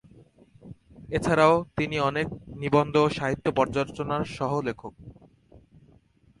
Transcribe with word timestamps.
এছাড়াও 1.09 1.55
তিনি 1.77 1.97
অনেক 2.09 2.27
নিবন্ধ 2.55 2.93
ও 2.97 3.07
সাহিত্য 3.17 3.45
পর্যালোচনার 3.57 4.23
সহ-লেখক। 4.37 4.93